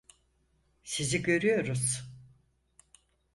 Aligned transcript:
Sizi 0.83 1.21
görüyoruz. 1.23 2.11